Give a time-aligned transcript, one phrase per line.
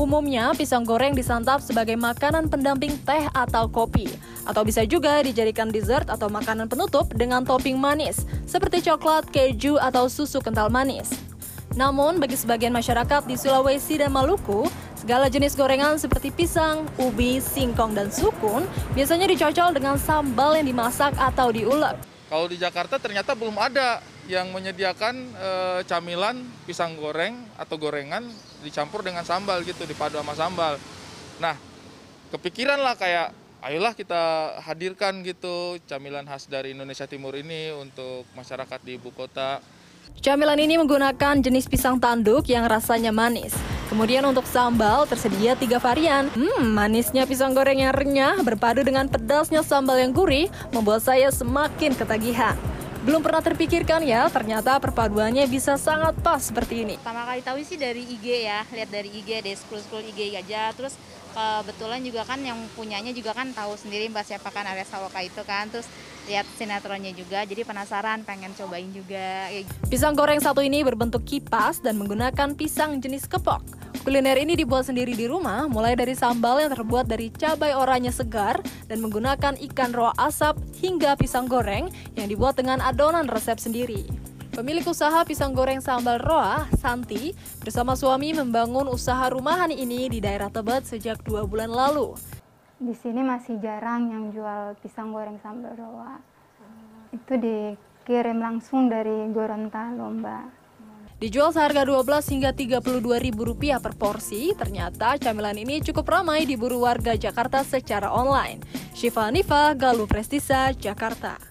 [0.00, 4.08] Umumnya, pisang goreng disantap sebagai makanan pendamping teh atau kopi.
[4.48, 10.08] Atau bisa juga dijadikan dessert atau makanan penutup dengan topping manis, seperti coklat, keju, atau
[10.08, 11.12] susu kental manis.
[11.76, 14.64] Namun, bagi sebagian masyarakat di Sulawesi dan Maluku,
[14.96, 18.64] segala jenis gorengan seperti pisang, ubi, singkong, dan sukun
[18.96, 22.00] biasanya dicocol dengan sambal yang dimasak atau diulek.
[22.32, 25.50] Kalau di Jakarta ternyata belum ada yang menyediakan e,
[25.88, 28.26] camilan pisang goreng atau gorengan
[28.60, 30.76] dicampur dengan sambal gitu, dipadu sama sambal.
[31.40, 31.56] Nah,
[32.34, 38.80] kepikiran lah kayak ayolah kita hadirkan gitu camilan khas dari Indonesia Timur ini untuk masyarakat
[38.84, 39.60] di ibu kota.
[40.20, 43.54] Camilan ini menggunakan jenis pisang tanduk yang rasanya manis.
[43.88, 46.30] Kemudian untuk sambal tersedia tiga varian.
[46.30, 51.98] Hmm, manisnya pisang goreng yang renyah berpadu dengan pedasnya sambal yang gurih membuat saya semakin
[51.98, 52.54] ketagihan.
[53.00, 56.94] Belum pernah terpikirkan ya, ternyata perpaduannya bisa sangat pas seperti ini.
[57.00, 60.68] Pertama kali tahu sih dari IG ya, lihat dari IG, deh scroll-scroll IG aja.
[60.76, 61.00] Terus
[61.32, 65.40] kebetulan juga kan yang punyanya juga kan tahu sendiri mbak siapa kan Arya Saloka itu
[65.48, 65.72] kan.
[65.72, 65.88] Terus
[66.28, 69.48] lihat sinetronnya juga, jadi penasaran pengen cobain juga.
[69.88, 73.79] Pisang goreng satu ini berbentuk kipas dan menggunakan pisang jenis kepok.
[74.00, 78.56] Kuliner ini dibuat sendiri di rumah, mulai dari sambal yang terbuat dari cabai oranye segar
[78.88, 84.08] dan menggunakan ikan roa asap hingga pisang goreng yang dibuat dengan adonan resep sendiri.
[84.56, 90.48] Pemilik usaha pisang goreng sambal roa, Santi, bersama suami membangun usaha rumahan ini di daerah
[90.48, 92.16] Tebet sejak dua bulan lalu.
[92.80, 96.16] Di sini masih jarang yang jual pisang goreng sambal roa.
[97.12, 100.59] Itu dikirim langsung dari Gorontalo, Mbak.
[101.20, 106.80] Dijual seharga 12 hingga 32 ribu rupiah per porsi, ternyata camilan ini cukup ramai diburu
[106.80, 108.64] warga Jakarta secara online.
[108.96, 111.49] Syifa Nifa, Galuh Prestisa, Jakarta.